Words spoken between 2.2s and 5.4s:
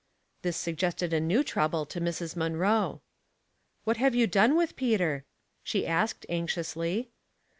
Munroe." What have you done with Peter?"